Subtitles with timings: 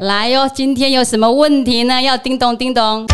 [0.00, 2.02] 来哟，今天有什么问题呢？
[2.02, 3.06] 要叮咚叮咚。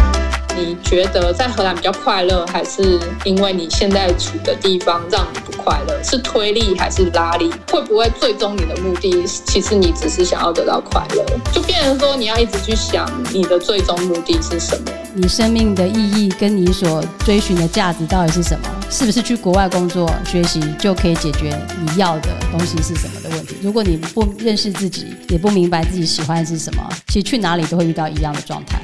[0.57, 6.03] 你觉得在荷兰比较快乐，还是因为你现在处的地方让你不快乐？
[6.03, 7.53] 是推力还是拉力？
[7.71, 11.25] 会不会最终你的目的其实你只是想要得到快乐？
[11.53, 14.91] 就变成说你要一直去想你的最终目的是什么？
[15.15, 18.69] 你生命的意义跟你所追寻的价值到底是什么？
[18.93, 23.57] 是不是去国外工作学习就可以解决你要的东西是什么的问题？
[23.63, 28.83] 如果你不认识自己，也不明白自己喜欢是什么，其实去哪里都会遇到一样的状态。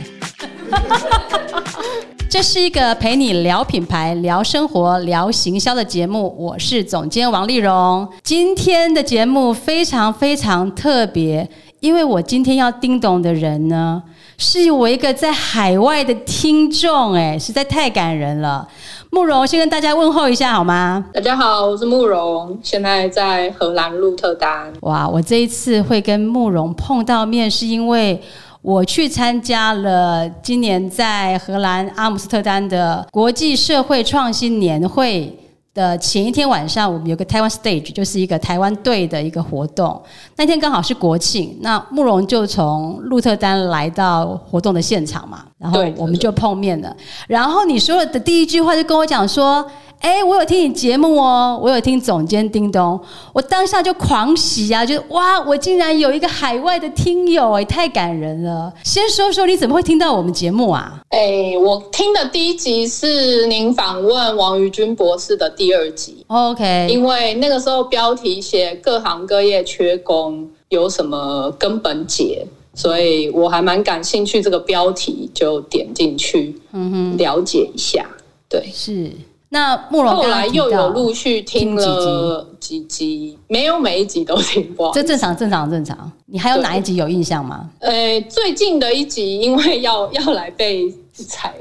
[2.31, 8.09] 这是一个陪你聊品牌、聊生活、聊行销的节目，我是总监王丽蓉。
[8.23, 11.47] 今天的节目非常非常特别，
[11.81, 14.03] 因为我今天要叮咚的人呢，
[14.39, 18.67] 是我一个在海外的听众，哎，实在太感人了。
[19.11, 21.05] 慕容，先跟大家问候一下好吗？
[21.15, 24.73] 大家好，我是慕容，现在在荷兰鹿特丹。
[24.83, 28.21] 哇，我这一次会跟慕容碰到面，是因为。
[28.61, 35.33] 我去参加了今年在荷兰阿姆斯特丹的国际社会创新年会
[35.79, 40.03] 的前一天晚上，我们有个台湾 stage，就是一个台湾队的一个活动。
[40.35, 46.93] 那天刚好是国庆，那慕容就从鹿特丹来到活动的现场嘛，然后我们就碰面了。
[47.29, 49.65] 然后你说的第一句话就跟我讲说。
[50.01, 52.99] 哎，我有听你节目哦，我有听总监叮咚，
[53.33, 58.73] 我当下就狂喜啊，就哇，我竟然有一个海外的听友，哎，太感人了。
[58.85, 61.03] 先说说你怎么会听到我们节目啊？
[61.11, 78.09] 哎，我听的第一集是您访问王于军博士的第二集，OK，因为那个时候标题写各行各业缺工有什么根本解，所以我还蛮感兴趣这个标题，就点进去，嗯哼，了解一下，
[78.49, 79.11] 对，是。
[79.51, 86.13] 那慕容后来又有陆续听了几集，没有每一集都听过，这正常正常正常。
[86.27, 87.71] 你还有哪一集有印象吗？
[87.79, 91.55] 呃，最近的一集，因为要要来被采，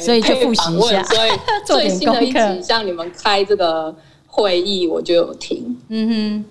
[0.00, 1.02] 所以就复习一下。
[1.02, 1.30] 所以
[1.66, 3.92] 最新的一集，像你们开这个
[4.28, 5.76] 会议，我就有听。
[5.88, 6.44] 嗯哼。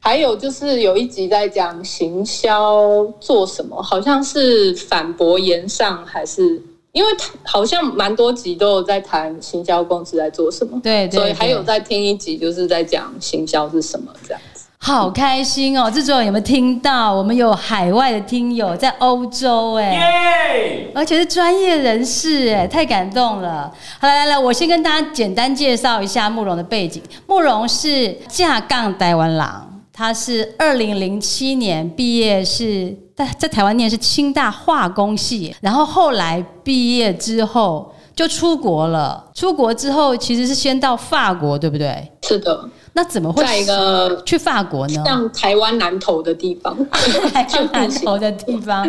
[0.00, 6.62] 还有就是有一集在讲行销做什么，好像是反驳言上还是。
[6.98, 7.10] 因为
[7.44, 14.64] 好像蛮多集都有在谈行销公司在做什么，对，所以还有在听一集，就是在讲行销是什么这样子。
[14.80, 15.88] 好开心哦！
[15.88, 17.12] 制作人有没有听到？
[17.12, 23.72] 我们有海外的听友在欧洲哎，而且是专业人士哎，太感动了。
[24.00, 27.00] 好，来来来，我先跟大家简单介绍一下慕容的背景。
[27.28, 29.67] 慕容是架杠台湾郎，
[29.98, 32.96] 他是二零零七年毕业是。
[33.16, 39.28] 在在台湾念是清大化工系，然后后来毕业之后就出国了。
[39.34, 42.12] 出国之后其实是先到法国，对不对？
[42.22, 42.70] 是的。
[42.92, 45.02] 那怎么会在一个去法国呢？
[45.04, 48.88] 像台湾南投的地方， 台湾南投的地方，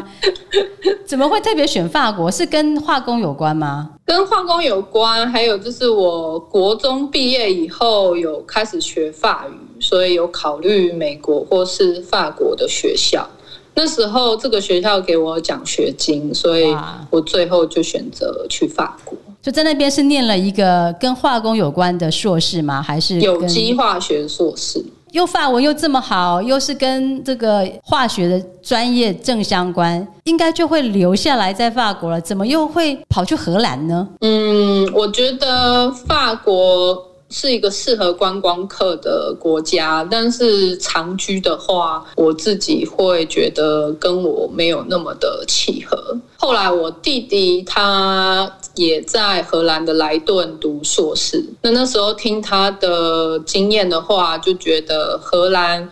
[1.08, 2.30] 怎么会特别选法国？
[2.30, 3.90] 是跟化工有关吗？
[4.06, 13.28] 跟化工有关，还有就是我国中毕业以后有开始学法语，所以有考虑美国或是法国的学校。
[13.76, 16.76] 那时候这个学校给我奖学金，所以
[17.10, 19.18] 我最后就选择去法国。
[19.42, 22.82] 就在那边是念了一个跟化工有关的硕士吗？
[22.82, 24.84] 还是有机化学硕士？
[25.12, 32.20] 又法文又这么好，又是跟这个化学的专业正相关，应该就会留下来在法国了。
[32.20, 34.08] 怎么又会跑去荷兰呢？
[34.20, 37.06] 嗯，我觉得法国。
[37.30, 46.18] 是一个适合观光客的国家，但是长居的话，我自己会觉得跟我没有那么的契合。
[46.38, 55.90] 后来我弟弟他也在荷兰的莱顿读硕士，那那时候听他的经验的话，就觉得荷兰。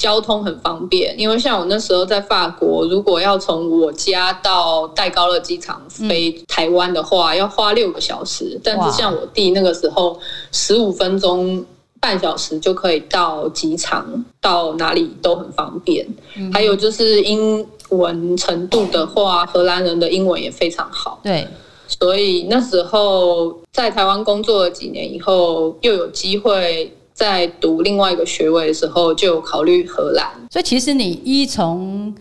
[0.00, 8.58] 交通很方便，因为像我那时候在法国，如果要从我家到戴高乐机场飞台湾的话，要花六个小时。
[8.64, 10.18] 但是像我弟那个时候，
[10.52, 11.64] 十五分钟、
[12.00, 16.06] 半小时就可以到机场，到哪里都很方便。
[16.52, 21.20] 还有就是英文程度的话，荷兰人的英文也非常好。
[21.22, 21.46] 对，
[21.86, 26.92] 所以那时候在台湾工作了几年以后，又有机会。
[27.12, 30.26] 在读另外一个学位的时候，就考虑荷兰。
[30.50, 32.14] 所以其实你一从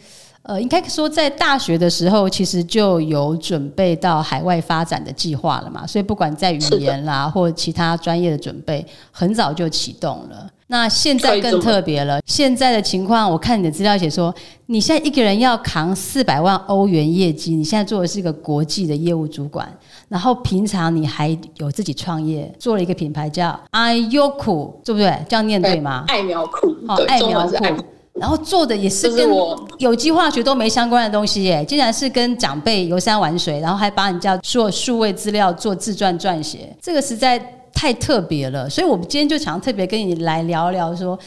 [0.43, 5.85] 呃，应该说在大学的时候，其实就有准备到海外发展的计划了嘛。
[5.85, 10.49] 所以不管在语言啦，或其他专业的准备，很早就启动了。
[10.67, 12.19] 那现在更特别了。
[12.25, 14.33] 现在的情况，我看你的资料写说，
[14.67, 19.67] 你现在一个人要扛四百万欧元业绩，你现在做的是一个国际的业务主管。
[20.07, 25.13] 然后平常你还有自己创业，做了一个品牌叫 i y o k u 对不对？
[25.27, 26.05] 这样念对吗？
[26.07, 26.75] 爱苗裤，
[27.07, 27.83] 爱苗裤。
[28.19, 29.29] 然后做的也是跟
[29.77, 37.39] 有机化学都没相关的东西耶，竟然是跟长辈游山玩水，然后还把人家做数位资料、做自传撰写，这个实在
[37.73, 38.69] 太特别了。
[38.69, 41.17] 所以我们今天就想特别跟你来聊聊说。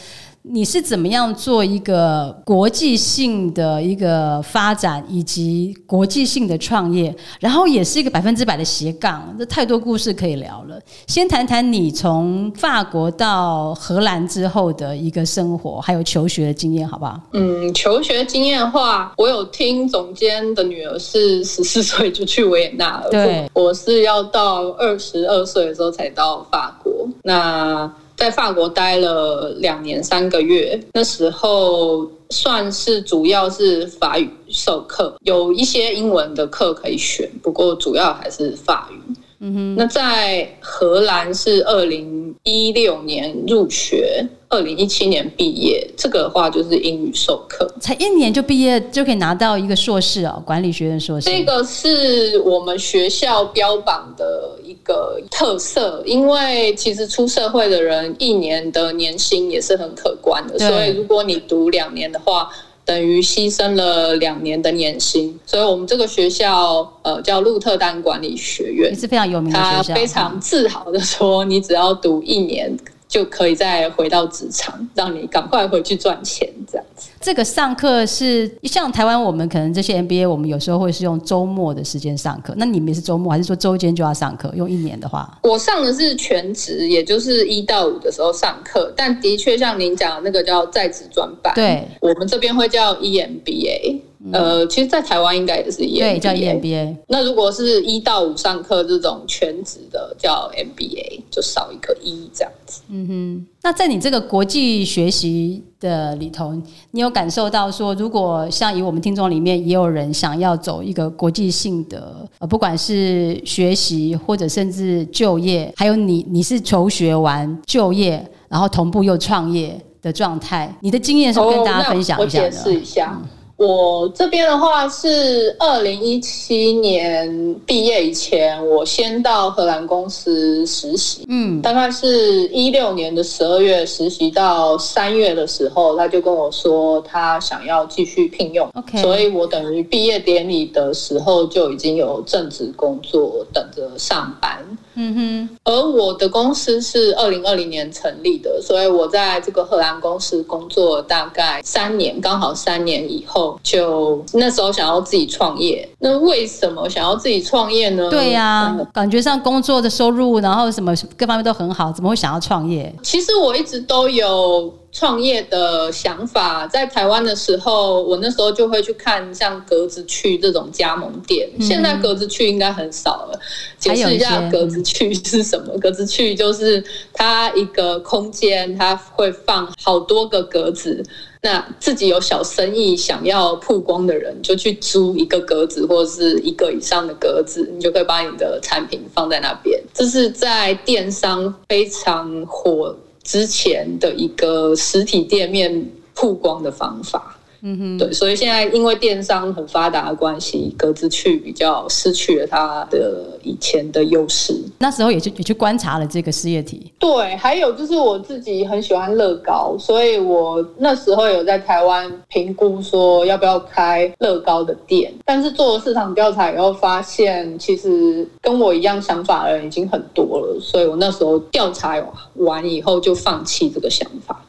[0.45, 10.77] 你是怎么样做一个国际性的一个发展，以及国际性的创业，然后也是一个百分之百的斜杠，这太多故事可以聊了。
[11.07, 17.17] 先谈谈你从法国到荷兰之后的一个生活，还有求学的经验，好不好？
[17.31, 27.07] 嗯，求学经验的话，我有听总监的女儿是十四岁就去维也纳了，对，我是要到二十二岁的时候才到法国。
[27.23, 39.13] 那在法国待了两年三个月，那时候算是主要是法语授课，有一些英文的课可以选，不过主要还是法语。
[39.39, 45.85] 嗯哼，那在荷兰是二零一六年入学，二零一七年毕业。
[45.97, 51.29] 这个的话就是英语授课，才一年就毕业就可以拿到一个硕士哦，管理学院硕士。
[51.29, 62.49] 这个是我们学校标榜的一个特色，因为其实出社会的人一年的年薪也是很可观的，所以如果你读两年的话。
[62.85, 72.77] 等于牺牲了两年的年薪，所以我们这个学校呃叫鹿特丹管理学院，是非常有名的学校，他非常自豪的说，你只要读一年。
[73.13, 77.09] 就可以再回到职场，让你赶快回去赚钱，这样子。
[77.21, 82.55] 这个上课是像台湾，我们可能这些 MBA，我们有时候会是用周末的时间上课。
[82.57, 84.51] 那你们是周末，还是说周间就要上课？
[84.55, 88.91] 用一年的话，我上的是全职，也就是一到五的时候上课。
[88.97, 93.99] 但的确像您讲的那个叫在职专班，对，我们这边会叫 EMBA。
[94.31, 96.95] 呃，其实，在台湾应该也是 EMBA，对，叫 EMBA。
[97.07, 102.81] 那如果是一到五上课这种全职的，叫 MBA，就少一个一这样子。
[102.87, 103.47] 嗯哼。
[103.63, 106.53] 那在你这个国际学习的里头，
[106.91, 122.45] 你有感受到说，如果像以我们听众里面也有人想要走一个国际性的，呃，不管是学习或者甚至就业，还有你你是求学完就业，然后同步又创业的状态，你的经验是跟大家分享一下的。
[122.45, 123.21] 我解释一下。
[123.63, 144.59] 我这边的话是二零一七年毕业以前，我先到荷兰公司实习，嗯，大概是一六年的十二月实习到三月的时候，他就跟我说他想要继续聘用，OK，所以我等于毕业典礼的时候就已经有正职工作等着上班。
[144.95, 155.87] 嗯哼，而我的公司是二零二零年成立的，所以我在这个荷兰公司工作大概三年，刚好三年以后，就那时候想要自己创业。
[155.99, 158.09] 那为什么想要自己创业呢？
[158.09, 162.93] 对呀，感觉上工作的收入，然后什么各方面都很好，怎么会想要创业？
[163.01, 164.73] 其实我一直都有。
[164.93, 171.49] 创业的想法，在台湾的时候，我那时候就会去看像格子趣这种加盟店。
[171.59, 173.39] 现在格子趣应该很少了。
[173.79, 175.75] 解释一下格子趣是什么？
[175.79, 176.81] 格子趣就是
[177.11, 181.03] 它一个空间，它会放好多个格子。
[181.41, 189.77] 那自己有小生意想要曝光的人，就去租一个格子或者是一个以上的格子，你就可以把你的产品放在那边。
[189.93, 192.95] 这是在电商非常火。
[193.23, 197.32] 之前的一个实体店面曝光的方法。
[197.65, 204.53] 嗯哼，对，所以现在因为电商很发达的关系，格子去比较失去了它的以前的优势。
[204.79, 206.91] 那时候也去也去观察了这个事业体。
[206.99, 215.13] 对，还有就是我自己很喜欢乐高，所以我那时候有在台湾评估说要不要开乐高的店。
[215.23, 221.95] 但是做了市场调查以后，发现其实跟我一样想法的人已经很多了，所以我那时候调查
[222.35, 224.43] 完以后就放弃这个想法。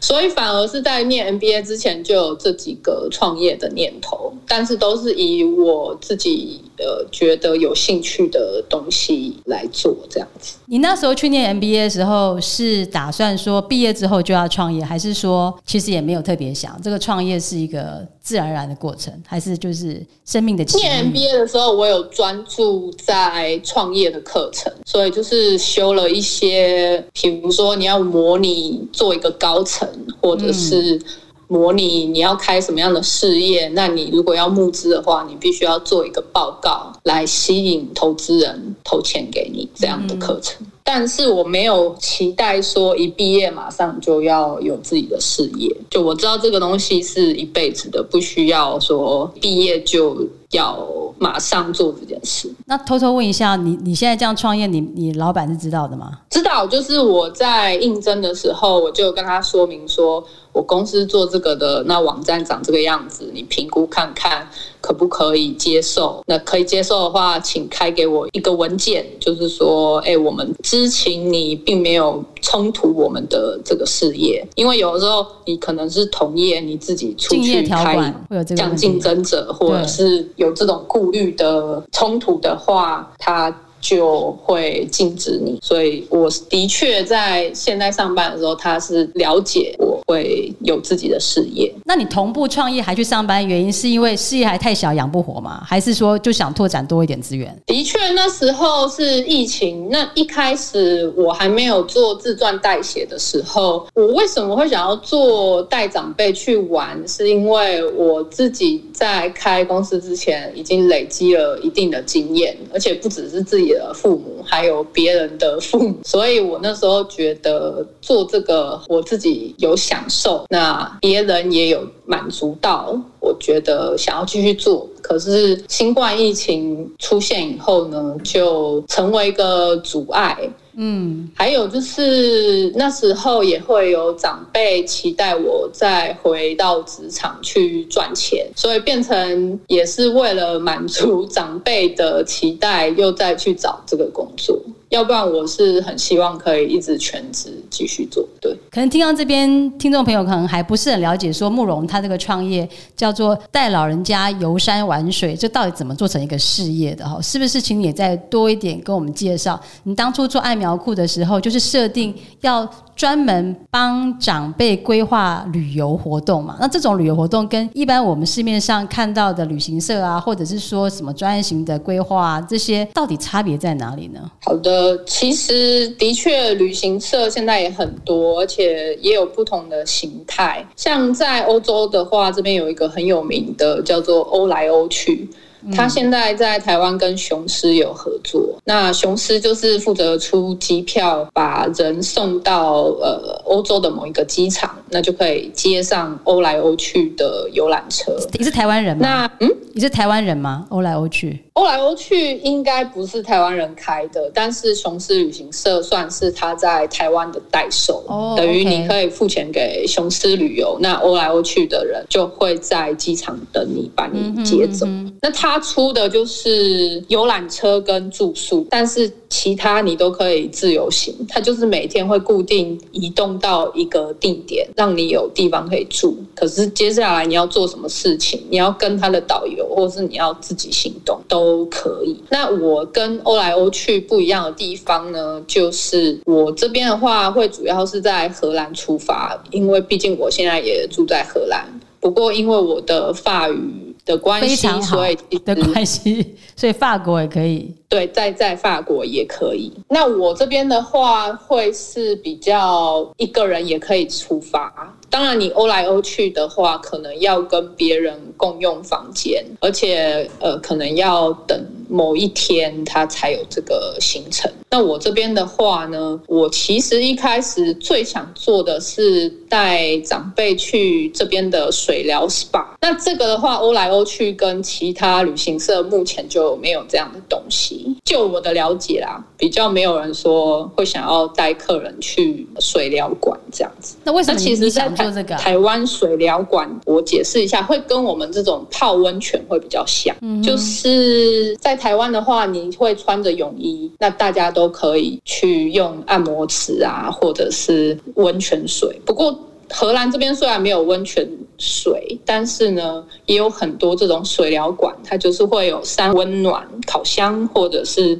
[0.00, 10.56] 所以反而是在念 MBA 之前就有这几个创业的念头，但是都是以我自己呃觉得有兴趣的东西来做这样子。
[10.66, 20.64] 你那时候去念 MBA 的时候，是打算说毕业之后就要创业，还是说其实也没有特别想这个创业是一个自然而然的过程，还是就是生命的？
[20.76, 29.88] 念 MBA 的时候，我有专注在创业的课程，所以就是修了一些，比如说你要模拟做一个高层，
[30.20, 31.00] 或者是。
[31.48, 40.66] 模拟你要开什么样的事业，那你如果要募资的话，你必须要做一个报告来吸引投资人投钱给你这样的课程。
[40.84, 50.28] 但是我没有期待说一毕业马上就要有自己的事业，就我知道这个东西是一辈子的，不需要说毕业就。
[50.52, 50.82] 要
[51.18, 52.50] 马上做这件事。
[52.64, 56.10] 那偷偷问一下，你你现在这样创业，你你老板是知道的吗？
[56.30, 60.24] 知道，就是我在应征的时候，我就跟他说明说，
[60.58, 64.44] 我公司做这个的，那网站长这个样子，你评估看看
[64.80, 66.20] 可不可以接受？
[66.26, 83.56] 那可以接受的话，请开给我一个文件，就是说，哎，我们知情你并没有冲突我们的这个事业，因为有的时候你可能是同业，你自己出去开会有这个竞争者，或者是有这种顾虑的冲突的话，他。
[83.80, 91.72] 就会禁止你，所以我的确在现在上班的时候，他是了解我会有自己的事业。
[91.84, 95.62] 那你同步创业还去上班，原因是因为事业还太小养不活吗？
[95.64, 97.56] 还是说就想拓展多一点资源？
[97.66, 107.00] 的确，那时候是疫情，那一开始我还没有做自传代写的时候，我为什么会想要做带长辈去玩？
[107.06, 113.67] 是因为我自己在开公司之前已经累积了一定的经验，而且不只是自己。
[113.74, 124.88] 的父母还有别人的父母，所以我那时候觉得做这个我自己有享受，那别人也有满足到，我觉得想要继续做。
[125.02, 130.36] 可是新冠疫情出现以后呢，就成为一个阻碍。
[130.80, 144.56] 嗯，还有就是那时候也会有长辈期待我再回到职场去赚钱，所以变成也是为了满足长辈的期待，又再去找这个工作。
[144.90, 148.26] 要不然我是很希望可以一直全职继续做。
[148.40, 157.20] 对，可能听到这边听众朋友可能还不是很了解，说慕容他这个创业叫做带老人家游山玩水，这到底怎么做成一个事业的哈？
[157.20, 159.60] 是不是请你再多一点跟我们介绍？
[159.84, 162.68] 你当初做爱苗库的时候，就是设定要。
[162.98, 166.56] 专门帮长辈规划旅游活动嘛？
[166.58, 174.28] 那这种旅游活动跟一般我们市面上看到的旅行社啊，或者是说什么专业型的规划啊这些，到底差别在哪里呢？
[174.44, 180.64] 好的，呃其实的确，旅行社现在也很多，而且也有不同的形态。
[180.76, 185.28] 像在欧洲的话，这边有一个很有名的叫做欧来欧去。
[185.74, 198.16] 他现在在台湾跟雄狮有合作，那雄狮就是负责出机票，把人送到呃欧洲的某一个机场，那就可以接上欧来欧去的游览车。
[198.38, 199.06] 你是台湾人吗？
[199.06, 200.66] 那嗯，你是台湾人吗？
[200.70, 201.44] 欧来欧去。
[201.54, 208.04] 欧来欧去应该不是台湾人开的，但是雄狮旅行社算是他在台湾的代售，
[208.36, 214.86] 等于你可以付钱给雄狮旅游，那欧来欧去的人就会在机场等你，把你接走。
[215.20, 221.14] 那他出的就是游览车跟住宿，但是其他你都可以自由行。
[221.28, 226.16] 他就是每天会固定移动到一个地点，让你有地方可以住。
[226.34, 231.38] 可是接下来你要做什么事情，你要跟他的导游，或是你要自己行动都。
[231.38, 232.20] 都可以。
[232.30, 241.64] 那我跟欧来欧去不一样的地方呢，就是我这边的话会主要是在荷兰出发，因为毕竟我现在也住在荷兰。
[242.00, 247.74] 不过因为我的法语的关系，所以的关系，所以法国也可以。
[247.90, 249.72] 对，在在法国也可以。
[249.88, 254.94] 那我这边的话会是比较一个人也可以出发。
[255.10, 264.50] 当然，你欧来欧去的话，可能要跟别人共用房间，而且呃，可能要等某一天他才有这个行程。
[264.70, 272.64] 那我这边的话呢，我其实一开始最想做的是带长辈去这边的水疗 SPA。
[272.80, 277.96] 那这个的话，欧莱欧去跟其他旅行社目前就没有这样的东西。
[278.04, 283.96] 就我的了解啦，比较没有人说会想要带客人去水疗馆这样子。
[284.04, 284.94] 那为什么其实想？
[285.38, 290.14] 台湾水疗馆，我解释一下，会跟我们这种泡温泉会比较像。
[290.42, 299.00] 就是在台湾的话，你会穿着泳衣，那大家都可以去用按摩池啊，或者是温泉水。
[299.04, 299.38] 不过
[299.70, 308.18] 荷兰这边虽然没有温泉水，但是呢，也有很多这种水疗馆，它就是会有三温暖烤箱，或者是。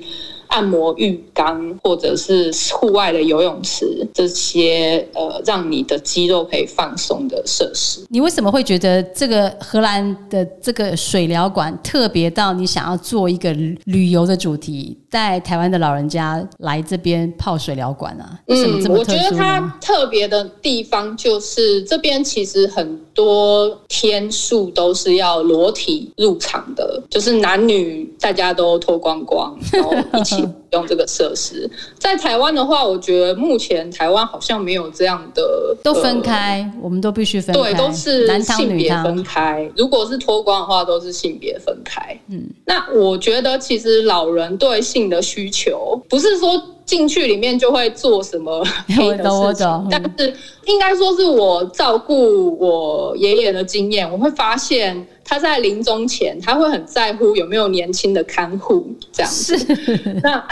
[0.49, 8.01] 按摩浴缸或者是户外的游泳池，这些呃，让你的肌肉可以放松的设施。
[8.09, 13.53] 你为什么会觉得这个荷兰的这个水疗馆特别到你想要做一个
[13.85, 18.41] 旅游的主题，带台湾的老人家来这边泡水疗馆啊？
[18.47, 19.11] 为什么这么特殊？
[19.13, 30.38] 我觉得它特别的地方就是这边其实很多天数都是要裸体入场的，就是男女大家都脱光光，然后一起。
[30.73, 39.71] 用这个设施，在台湾的话，我觉得目前台湾好像没有这样的，都分开，我们都必须分开，对，都是性别分开。
[39.77, 42.19] 如果是脱光的话，都是性别分开。
[42.29, 48.63] 嗯，那我觉得其实老人对性的需求，不是说进去里面就会做什么
[48.95, 50.35] 黑的事情，但是
[50.67, 55.07] 应该说是我照顾我爷爷的经验，我会发现。
[55.29, 59.55] 他在临终前，他会很在乎有没有年轻的看护这样子。
[60.25, 60.43] 那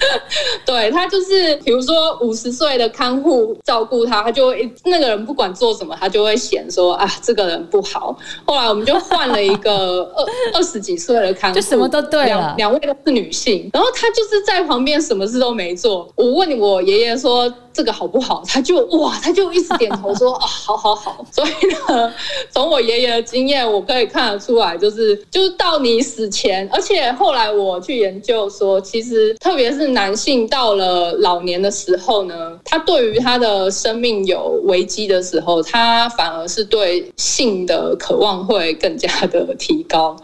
[0.66, 8.14] 对他就是，比如说五十岁的看护照顾他，他就会那个人不管做什么，他就会嫌说啊，这个人不好。
[8.44, 12.54] 后来我们就换了一个 二二十几岁的看护，就什么都对了。
[12.58, 16.06] 两位都是女性，然后他就是在旁边什么事都没做。
[16.14, 17.50] 我问我爷爷说。
[17.76, 18.42] 这个好不好？
[18.48, 21.22] 他就哇，他就一直点头说啊，好好好。
[21.30, 21.50] 所以
[21.92, 22.10] 呢，
[22.48, 40.16] 从我爷爷的经验，我可以看得出来，就是就是到你死前，而且后来我去研究说，其实特别是男性到了老年的时候呢，他对于他的生命有危机的时候，他反而是对性的渴望会更加的提高。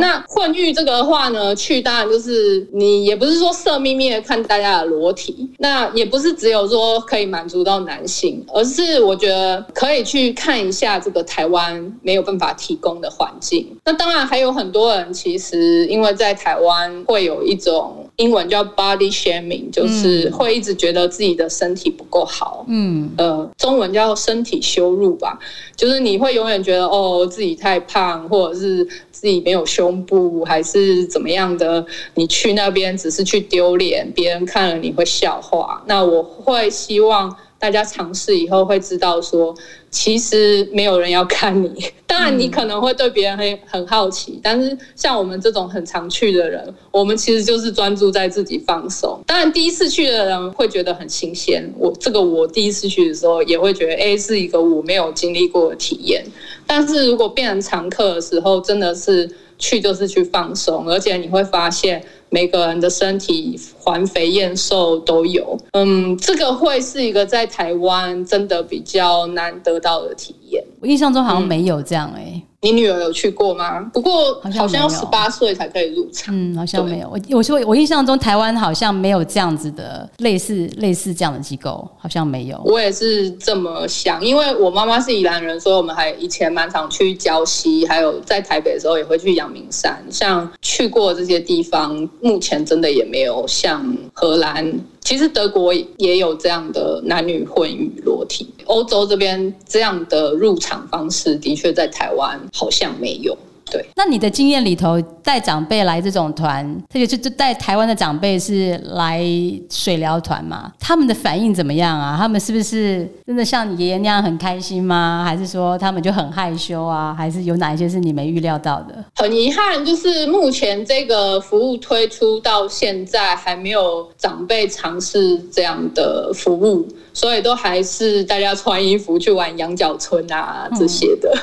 [0.00, 6.78] 那混浴这个话呢，去当然就是你也不是说色眯眯的看大家的裸体，那也不是只有说。
[6.78, 13.76] 说可以满足到男性，而是我觉得可以去看一下这个台湾没有办法提供的环境。
[13.84, 22.64] 那当然还有很多人，其实因为在台湾会有一种英文叫 body shaming，就是会一直觉得自己的身体不够好。
[22.68, 25.38] 嗯，呃，中文叫身体羞辱吧，
[25.76, 31.84] 就是你会永远觉得哦自己太胖，或者是自己没有胸部，还是怎么样的？
[32.14, 35.82] 你去那边只是去丢脸，别人看了你会笑话。
[35.86, 36.68] 那我会。
[36.78, 39.52] 希望大家尝试以后会知道，说
[39.90, 41.84] 其实没有人要看你。
[42.06, 49.20] 当然，你可能会对别人很很好奇，但是像我们这种很常去的人，我们其实就是专注在自己放松。
[49.26, 51.70] 当然，第一次去的人会觉得很新鲜。
[51.78, 56.24] 我这个我第一次去的时候，也会觉得哎，是一个我没有经历过的体验。
[56.66, 62.02] 但是如果变成常客的时候，真的是去就是去放松，而且你会发现。
[62.30, 70.64] 每个人的身体环肥燕瘦都有，嗯，这个会是一个在台湾真的比较难得到的体验。
[70.80, 72.42] 我印象中好像没有这样哎。
[72.60, 73.80] 你女儿有去过吗？
[73.92, 76.34] 不过好像要十八岁才可以入场。
[76.36, 77.08] 嗯，好像没有。
[77.08, 82.60] 我我说我印象中台湾好像没有这样子的类似类似这样的机构，好像没有。
[82.64, 90.04] 我也是这么想，因为我妈妈是宜兰人，所以我们还以前蛮常去礁溪，还有在台北的时候也会去阳明山。
[90.10, 94.68] 像去过这些地方，目前真的也没有像荷兰。
[95.08, 103.34] 其实德国也有这样的男女混浴裸体，欧洲这边这样的入场方式的确在台湾好像没有。
[103.70, 109.22] 对，那你的经验里头带长辈来这种团，特别是就带台湾的长辈是来
[109.70, 110.72] 水疗团嘛？
[110.80, 112.16] 他们的反应怎么样啊？
[112.18, 115.22] 他们是不是真的像你爷爷那样很开心吗？
[115.26, 117.14] 还是说他们就很害羞啊？
[117.16, 119.04] 还是有哪一些是你没预料到的？
[119.16, 131.36] 很遗憾，就是目前这个服务推出到现在还没有长辈尝试这样的服务，所以都还是大家穿衣服去玩羊角村啊这些的。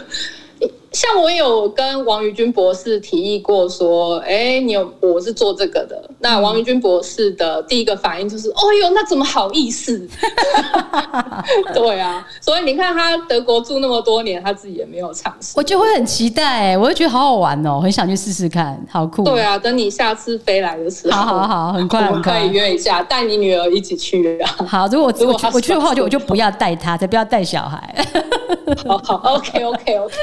[0.96, 6.02] 像我有跟王于军博士提议过，说，哎，你有我是做这个的。
[6.20, 10.08] 那王于军博士的第一个反应就是， 哦哟，那怎么好意思？
[11.76, 15.52] 对啊，所以你看他德国住那么多年，他自己也没有尝试。
[15.58, 19.26] 我就会很期待，我会觉得好好玩哦，很想去试试看，好酷。
[19.26, 24.50] 对啊，等你下次飞来的时候，好好好，很快很快，可以约一下，带你女儿一起去啊。
[24.66, 27.94] 好，如果我我我去的话，我就我就不要带她，才不要带小孩。
[28.88, 30.16] 好好，OK OK OK，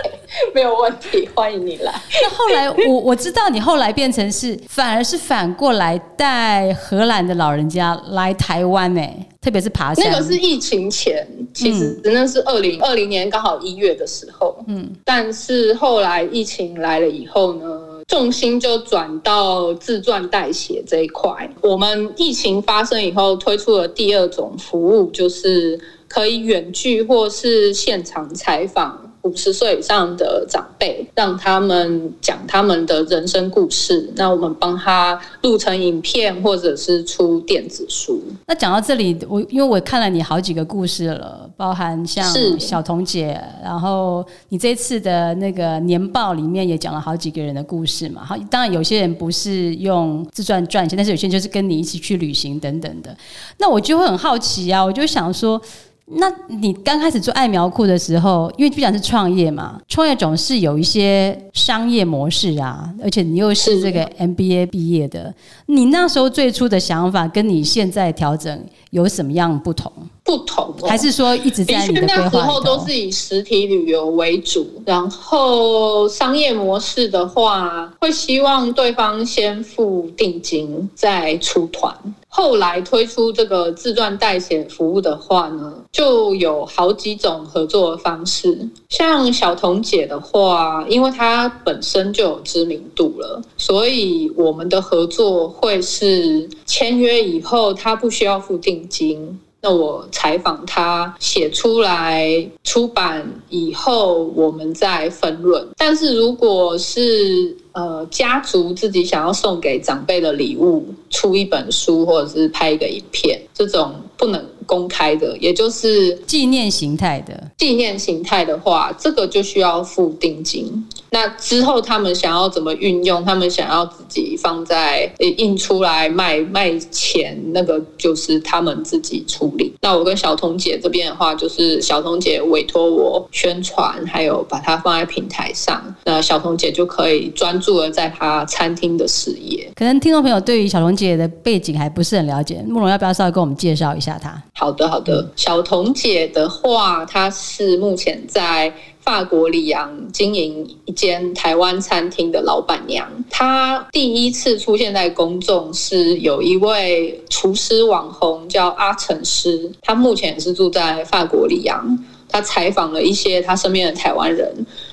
[0.55, 1.93] 没有问题，欢迎你来。
[2.23, 9.03] 那后来我我知道你后来变成是，反而是反过来带荷兰的老人家来台湾呢，
[9.41, 10.11] 特别是爬山。
[10.11, 14.57] 那个是疫情前，其实那是二零二零年刚好一月的时候。
[14.67, 21.51] 嗯，但是后来疫情来了以后呢，重心就转到自传代写这一块。
[21.61, 25.81] 我们疫情发生以后，推出了第二种服务，就是。
[26.13, 29.12] 可以远距或是现场采访。
[29.23, 38.21] 五十岁以上的长辈，让他们讲他们的人生故事，那我们帮他录成影片，或者是出电子书。
[38.47, 42.25] 那讲到这里，我因为我看了你好几个故事了，包含像
[42.59, 48.25] 小彤姐，然后你这次的那个年报里面也讲了好几个人的故事嘛。
[48.25, 53.17] 好，当然有些人不是用自传赚钱，但是有些人就是跟你一起去旅行等等的。
[53.59, 55.63] 那我就会很好奇啊，我就想说。
[56.07, 65.33] 那你刚开始做爱苗库的时候，因为毕竟是创业嘛，创业总是有一些商业模式啊，而且你又是这个 MBA 毕业的，
[65.67, 68.63] 你那时候最初的想法跟你现在调整
[68.93, 69.91] 有什么样不同？
[70.23, 81.93] 不同，还是说一直在你的规划那时候都是以实体旅游为主，然后商业模式的话，会希望对方先付定金再出团。
[82.29, 88.71] 后来推出这个自传代写服务的话呢，就有好几种合作的方式。
[88.89, 99.41] 像小彤姐的话，因为她本身就有知名度了，所以我们的合作会是签约以后，她不需要付定经。
[99.65, 105.65] 那我采访他写出来出版以后，我们再分论。
[105.77, 120.87] 但是如果是呃家族自己想要送给长辈的礼物，出一本书或者是拍一个影片，这种不能公开的，也就是纪念形态的纪念形态的话，这个就需要付定金。
[121.11, 123.23] 那之后他们想要怎么运用？
[123.23, 129.75] 他们想要自己放在印出来卖卖钱，那个就是他们自己处理。
[129.83, 135.95] 那我跟小彤姐这边的话，就是小彤姐委托我宣传，还有把它放在平台上。
[136.05, 139.71] 那小彤姐就可以专注了在他餐厅的事业。
[139.75, 144.43] 可能听众朋友对于小彤姐的背景还不是很了解，慕容要不要稍微跟我们介绍一下她？
[144.55, 145.27] 好的，好的。
[145.37, 148.71] 小彤姐的话，她是目前在。
[149.05, 161.99] 法国里昂经营一间台湾餐厅的老板娘，她第一次出现在公众是有一位厨师网红叫阿成师，他目前也是住在法国里昂。
[162.29, 164.49] 他采访了一些他身边的台湾人，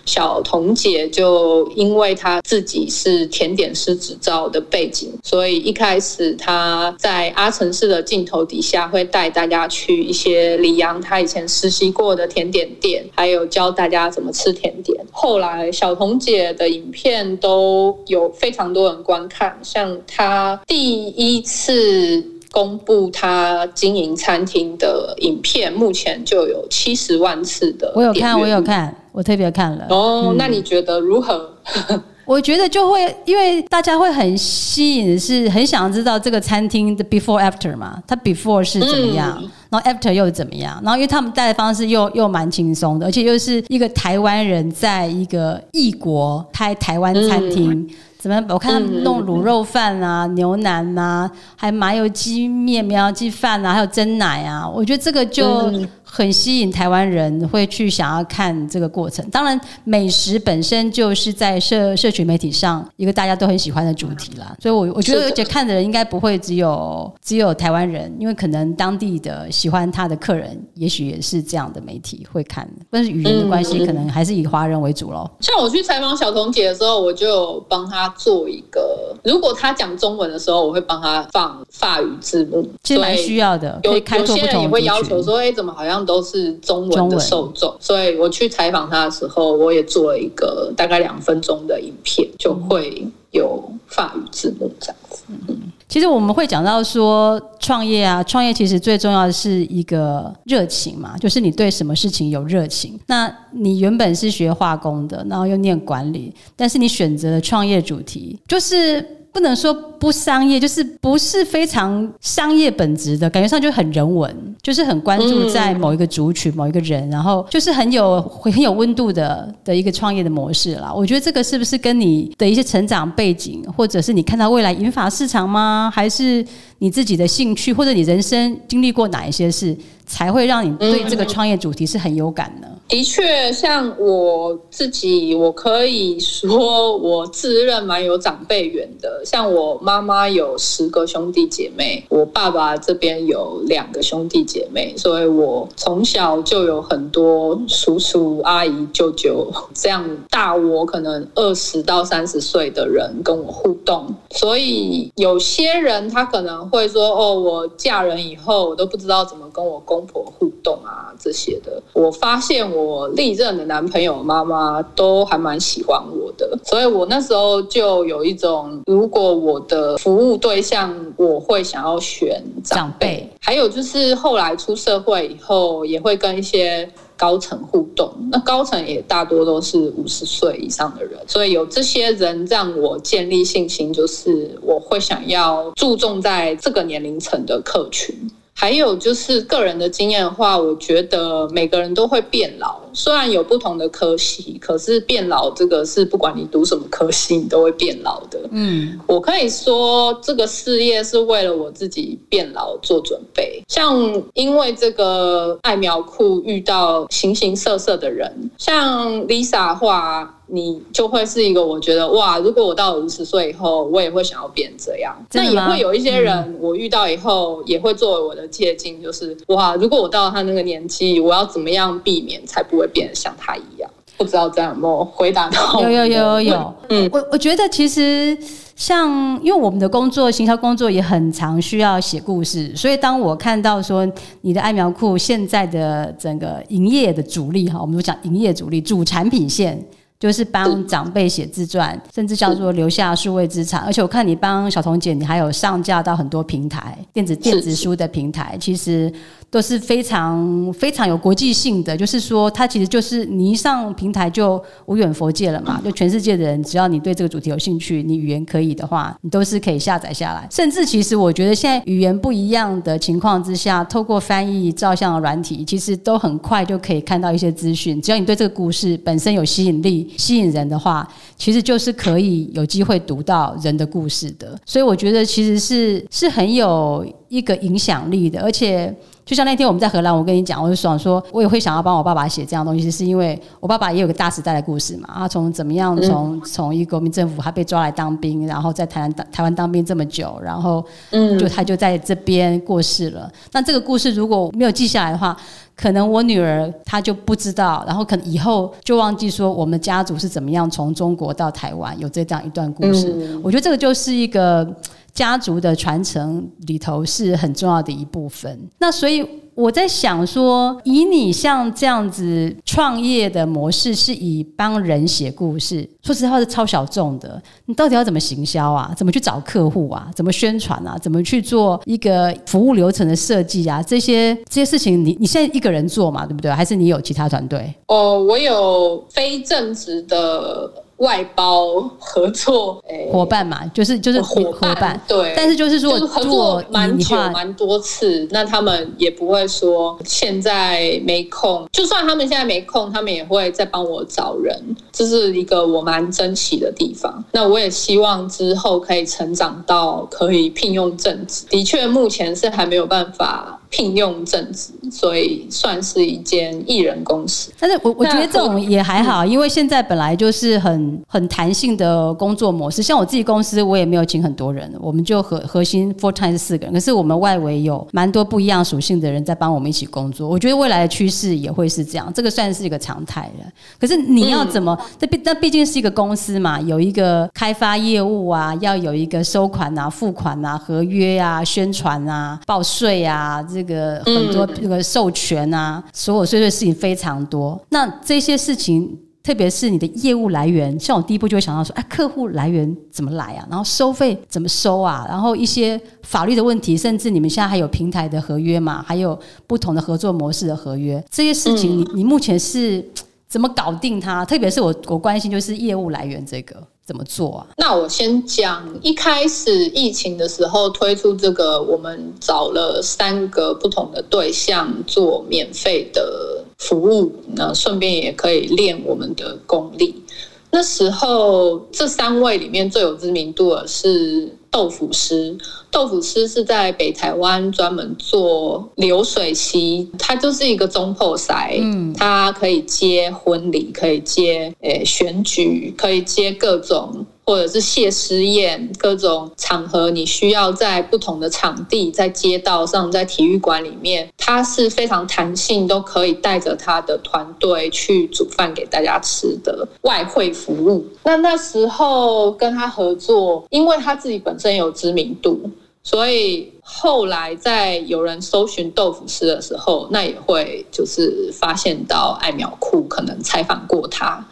[0.09, 14.97] 小彤姐就因为她自己是甜点师执照的背景，所以一开始她在阿城市的镜头底下会带大家去一些李阳他以前实习过的甜点店，还有教大家怎么吃甜点。
[15.11, 22.25] 后来小彤姐的影片都有非常多人观看，像她第一次。
[22.51, 27.93] 公布他经营餐厅的影片，目前就有七十万次的。
[27.95, 29.85] 我有看，我有看，我特别看了。
[29.89, 31.55] 哦，那你觉得如何？
[32.25, 39.41] 我觉得就会，因为大家会很吸引，是很想知道这个餐厅的 before after 嘛，它 before 是怎么样，
[39.71, 47.89] 然后 after 又怎么样，然后因为他们带的方式又又蛮轻松的，而且又是一个台湾人在一个异国开台湾餐厅。
[48.19, 48.45] 怎么？
[48.49, 54.67] 我看他们弄卤肉饭啊、牛腩啊，还麻油鸡面、苗鸡饭啊，还有蒸奶啊。
[54.69, 55.71] 我觉得这个就
[56.11, 59.27] 很吸引台湾人会去想要看这个过程。
[59.29, 64.55] 当然，美食本身就是在社社群媒体上一个大家都很喜欢的主题啦。
[64.59, 72.67] 所以，我我觉得而且看的人应该不会只有只有台湾人，因为可能当地的喜欢他的客人，也许也是这样的媒体会看。
[72.89, 75.29] 但是语言的关系，可能还是以华人为主喽。
[75.39, 78.09] 像我去采访小彤姐的时候，我就帮她。
[78.17, 83.79] 做一个，如果她讲中文的时候，我会帮她放法语字幕，其实蛮需要的。
[83.83, 87.75] 有有些人也会要求说，哎，怎么好像都是中文的受众？
[87.79, 95.23] 所以我去采访他的时候，我也做了一个大概两分钟的影片，就会有法语字幕这样子。
[95.29, 95.57] 嗯
[95.89, 102.99] 其实我们会讲到说创业啊，创业其实最重要的是一个热情嘛，就是你对什么事情有热情。
[103.07, 109.03] 那你原本是学化工的，然后又念管理，但是你选择了创业主题，就是。
[109.31, 120.91] 不能说不商业，就是不是非常商业本质的感觉上就很人文，就是很关注在某一个族群、某一个人，然后就是很有很有温度的的一个创业的模式啦。
[120.95, 125.91] 我觉得这个是不是跟你的一些成长背景，或者是你看到未来引发市场吗？
[125.93, 126.45] 还是
[126.79, 129.77] 你自己的兴趣，或者你人生经历过哪一些事？
[130.09, 132.67] 才会让你对这个创业主题是很有感呢。
[132.87, 139.21] 的确，像我自己，我可以说我自认蛮有长辈缘的。
[139.23, 154.11] 像我妈妈有十个兄弟姐妹，我爸爸这边有两个兄弟姐妹，所以我从小就有很多叔叔、阿姨、舅舅这样大我可能二十到三十岁的人跟我互动。
[154.31, 188.15] 所以有些人他可能会说：“哦，我嫁人以后，我都不知道怎么跟我公。”婆互动啊，这些的，我发现我历任的男朋友妈妈都还蛮喜欢我的，所以我那时候就有一种，如果我的服务对象我会想要选长辈，还有就是后来出社会以后，也会跟一些高层互动，那高层也大多都是五十岁以上的人，所以有这些人让我建立信心，就是我会想要注重在这个年龄层的客群。
[188.53, 198.37] 还有就是个人的经验的话，我觉得每个人都会变老，虽然有不同的科系，可是变老这个是不管你读什么科系，你都会变老的。
[198.51, 203.63] 嗯，我可以说这个事业是为了我自己变老做准备。
[203.69, 210.35] 像因为这个爱苗库遇到形形色色的人，像 Lisa 话。
[210.51, 215.15] 你就会是一个，我觉得哇，如果我到五十岁以后，我也会想要变这样。
[215.33, 223.89] 那也会有一些人，我遇到以后也会作为我的借鉴，就是哇，如果我到他那个年纪，我要怎么样避免才不会变得像他一样？
[224.17, 225.81] 不知道这样有没有回答到？
[225.81, 228.37] 有有有有，嗯，我我觉得其实
[228.75, 229.09] 像，
[229.41, 234.05] 因为我们的工作，行销工作也很常需要写故事，所以当我看到说
[234.41, 239.81] 你的爱苗库现在的整个营业的主力哈，我们都讲营业主力主产品线。
[240.19, 243.81] 就是帮长辈写自传，甚至叫做留下数位资产。
[243.81, 249.11] 而且我看你帮小彤姐，你还有上架到很多平台，电子电子书的平台，其实。
[249.51, 260.47] 都是非常非常有国际性的，就是说，它其实就是你一上平台就无远佛界了嘛，就全世界的人，只要你对这个主题有兴趣，你语言可以的话，你都是可以下载下来。
[260.51, 267.99] 甚至其实我觉得现在语言不一样的情况之下，透过翻译照相的软体，其实都很快就可以看到一些资讯。
[268.01, 271.07] 只要你对这个故事本身有吸引力、吸引人的话，
[271.37, 274.55] 其实就是可以有机会读到人的故事的。
[274.65, 278.93] 所以我觉得其实是是很有一个影响力的，而且。
[279.25, 285.07] 就像那天我们在荷兰，我跟你讲，我就想说，我也会想要帮我爸爸写这样东西，是因为我爸爸也有个大时代的故事嘛。
[285.13, 293.31] 他从怎么样从从一个国民政府，他被抓来当兵，然后在台湾当台湾当兵这么久，然后嗯就他就在这边过世了。
[293.51, 295.37] 那这个故事如果没有记下来的话，
[295.75, 303.39] 可能我女儿她就不知道，然后可能以后就忘记说我们家族是怎么样从中国到台湾有这样一段故事。
[303.43, 304.67] 我觉得这个就是一个。
[305.13, 308.59] 家族的传承里头是很重要的一部分。
[308.79, 317.41] 那所以我在想说，以你像这样子创业的模式，是以帮人写故事，说实话是超小众的。
[317.65, 318.93] 你到底要怎么行销啊？
[318.95, 320.09] 怎么去找客户啊？
[320.15, 320.97] 怎么宣传啊？
[320.97, 323.83] 怎么去做一个服务流程的设计啊？
[323.83, 326.25] 这些这些事情，你你现在一个人做嘛？
[326.25, 326.49] 对不对？
[326.51, 327.73] 还是你有其他团队？
[327.87, 330.71] 哦，我有非正职的。
[330.99, 335.33] 外包合作伙伴嘛，就是就是伙伴，对。
[335.35, 344.55] 但是就是说合作蛮久蛮多次，那他们也不会说现在没空，就算他们现在没空，他们也会再帮我找人，
[344.91, 347.23] 这是一个我蛮珍惜的地方。
[347.31, 353.58] 那我也希望之后可以成长到可以聘用正职，的确目前是还没有办法。
[353.69, 357.51] 聘用正职，所以算是一间艺人公司。
[357.59, 362.81] 但是我我觉得这种也还好，因为现在本来就是很很弹性的工作模式。
[362.81, 370.27] 像我自己公司，我也没有请很多人，我们就核核心 full time 是四个人，可是我们外围有蛮多不一样属性的人在帮我们一起工作。
[370.27, 373.45] 我觉得未来的趋势也会是这样，这个算是一个常态了。
[373.79, 374.75] 可是你要怎么？
[374.97, 383.41] 这毕那毕竟是一个公司嘛，有一个开发业务啊，要有一个收款啊、付款啊、合约啊、宣传啊、报税啊。
[383.43, 387.59] 这个很多这个授权啊，所有碎碎事情非常多。
[387.69, 393.45] 那这些事情，特别是你的业务来源，像我第一步就会想到说，哎，客户来源怎么来啊？
[393.49, 395.05] 然后收费怎么收啊？
[395.07, 398.83] 然后一些法律的问题，甚至你们现在还有平台的合约嘛？
[398.87, 402.83] 还有不同的合作模式的合约，这些事情，你你目前是
[403.27, 404.25] 怎么搞定它？
[404.25, 406.55] 特别是我我关心就是业务来源这个。
[406.89, 407.47] 怎么做啊？
[407.55, 420.03] 那我先讲，一开始疫情的时候推出这个，我们找了三个不同的对象做免费的服务，那顺便也可以练我们的功力。
[420.49, 425.37] 那时候这三位里面最有知名度的是豆腐师。
[425.71, 437.05] 豆腐师是在北台湾专门做流水席，它就是一个中破塞，嗯，它可以接婚礼，可以接诶选举，可以接各种。
[437.29, 450.83] 或者是谢师宴，各种场合你需要在不同的场地，在街道上，在体育馆里面，他是非常弹性，都可以带着他的团队去煮饭给大家吃的外汇服务。
[451.03, 455.51] 那那时候跟他合作，因为他自己本身有知名度，
[455.83, 464.27] 所以后来在有人搜寻豆腐师的时候，那也会就是发现到爱苗库可能采访过他。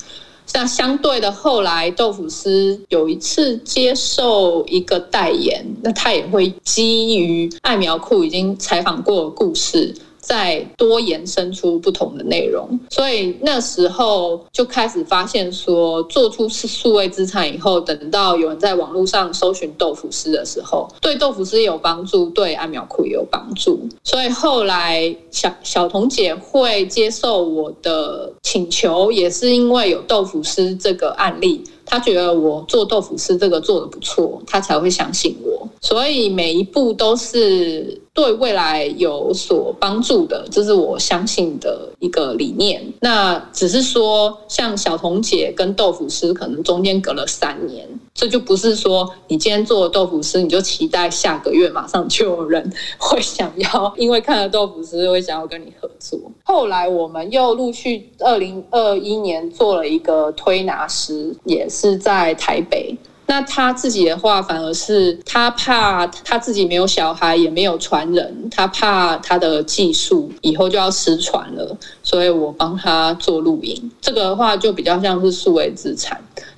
[0.47, 9.93] 像相对的，后来豆腐丝有一次接受一个代言，那他也会基于爱苗库已经采访过的故事。
[10.27, 12.77] 再多延伸出不同的内容。
[12.89, 23.79] 所以那时候就开始发现说，做出是数位资产以后，等到有人在网络上搜寻豆腐丝的时候，对豆腐丝有帮助，对艾苗库也有帮助。
[24.03, 31.63] 所以后来小小彤姐会接受我的请求，也是因为有豆腐丝这个案例。
[31.87, 35.67] 他觉得我做豆腐丝这个做的不错，他才会相信我。
[35.81, 42.85] 所以每一步都是对未来有所帮助的，这是我相信的一个理念。
[43.01, 56.19] 那只是说，像小彤姐跟豆腐师可能中间隔了三年，这就不是说你今天做了豆腐丝，你就期待下个月马上就有人 会想要，因为看了豆腐丝会想要跟你合作。
[56.43, 61.95] 后来我们又陆续二零二一年做了一个推拿师，也是。
[62.07, 73.91] 在台北，那他自己的话，反而是他怕他自己没有小孩，也没有传人，他怕他的技术以后就要失传了，所以我帮他做录音。
[73.99, 76.17] 这个的话就比较像是数位资产，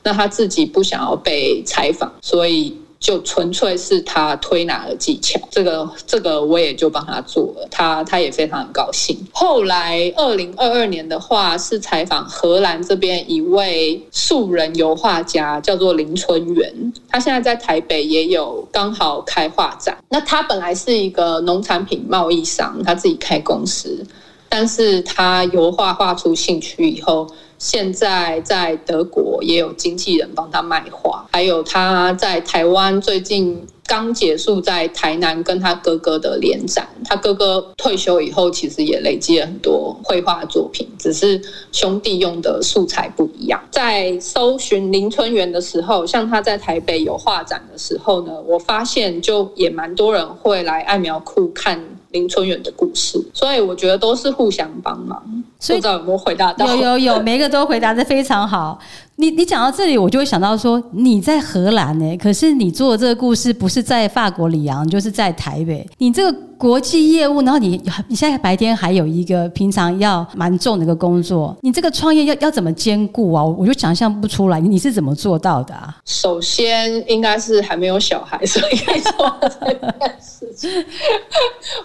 [0.10, 2.76] 那他自己不想要被采访，所以。
[3.00, 9.18] 就纯粹是他推拿的技巧，这个这个我也就帮他做了，他他也非常高兴。
[9.32, 19.98] 后来二零二二年的话是采访荷兰这边一位素人油画家，叫做林春元，他现在在台北也有刚好开画展。
[20.10, 24.06] 那他本来是一个农产品贸易商，他自己开公司，
[24.50, 27.26] 但是他油画画出兴趣以后。
[27.60, 36.88] 现在在德国也有经纪人帮他卖画，还有他在台湾最近刚结束在台南跟他哥哥的联展。
[37.04, 41.42] 他哥哥退休以后，其实也累积了很多绘画作品，只是
[41.74, 43.62] 兄弟用的素材不一样。
[43.72, 51.84] 在搜寻林春元的时候，像他在台北有画展的时候呢，我发现就也蛮多人会来爱苗库看。
[52.12, 55.22] 林春远的故事，所以我觉得都是互相帮忙。
[55.60, 56.66] 不知道有没有回答到？
[56.66, 58.80] 有有有，每个都回答的非常好。
[59.20, 65.86] 你你讲到这里，我就会想到说，你在荷兰呢，可是你做的这个故事不是在法国里昂，就是在台北。
[65.98, 73.44] 你这个国际业务，然后你你现在白天还有一个平常要蛮重的一个工作，你这个创业要要怎么兼顾啊？
[73.44, 75.98] 我就想象不出来，你是怎么做到的啊？
[76.06, 80.72] 首先应该是还没有小孩，所以可以做这件事情。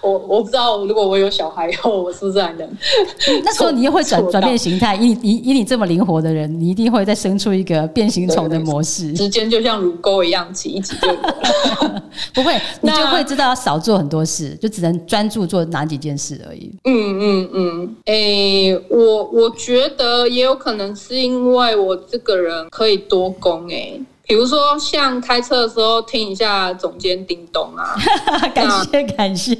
[0.00, 2.68] 我我不知道，如果我有小孩以后，我是不是还能？
[3.44, 7.23] 那时候你又会转转变形态，以以以你这么灵活的人，你一定会在。
[7.24, 11.08] 生出一个变形虫的模式，时间就像乳沟一样挤一挤就。
[12.34, 16.70] 不会，你就会知道要少做很多事，就只能专注做哪几件事而已。
[16.84, 23.98] 嗯嗯嗯，诶，我我觉得也有可能是因为我这个人可以多工诶。
[24.26, 27.94] 比如说，像开车的时候听一下总监叮咚啊，
[28.54, 29.54] 感谢感谢，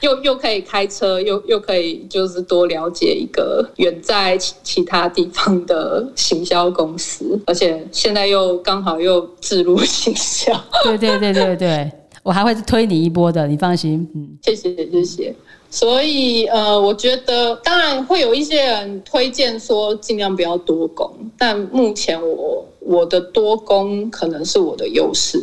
[0.00, 11.92] 又又可以开车，又又可以就是多了解一个远在其其他地方的行销公司，而且现在又刚好又自入行销，对对对对对，
[12.24, 15.32] 我还会推你一波的，你放心，嗯，谢谢谢谢。
[15.70, 22.66] 所以呃，我觉得当然会有一些人推荐说尽量不要多工，但目前我。
[22.90, 25.40] 我的多功可能是我的优势，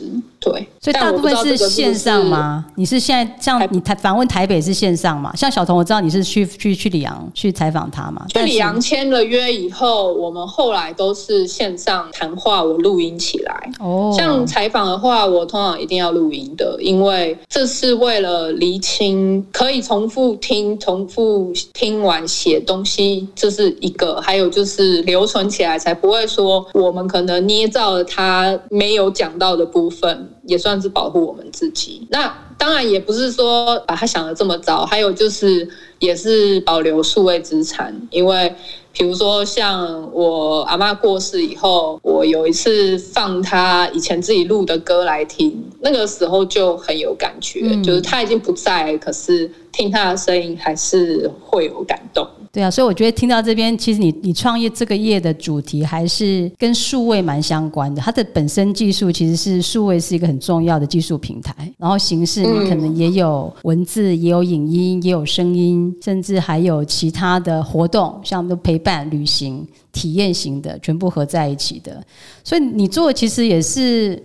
[0.51, 2.65] 对，所以大部分是线上吗？
[2.75, 5.35] 你是现在像你台访问台北是线上嘛？
[5.35, 8.25] 像小童，我知道你是去去去里昂去采访他嘛？
[8.29, 13.71] 去里昂签了约以后，我们后来都是线上谈话，我录音起来。
[13.79, 27.37] 哦，像采访的话，我通常一定要录音的，因为这是为了厘清，可以重复听、重复听完写东西，这是一个；还有就是留存起来，才不会说我们可能。
[27.47, 32.07] 捏造了他没有讲到的部分，也算是保护我们自己。
[32.09, 37.93] 那当然也不是说把他想的这么糟，还有就是也是保留数位资产。
[38.09, 38.55] 因为
[38.91, 52.27] 比如说像我阿妈过世以后，我有一次放他以前自己录的歌来听，那个时候就很有感觉，就是他已经不在，可是听他的声音还是会有感动。
[52.51, 58.01] 对啊，所以我觉得听到这边，其实你你创业这个业的主题还是跟数位蛮相关的。
[58.01, 72.03] 它的本身技术其实是数位是一个很重要的技术平台，然后形式你可能也有文字，也有影音，也有声音，甚至还有其他的活动，像都陪伴、旅行、体验型的，全部合在一起的。
[72.43, 74.21] 所以你做其实也是。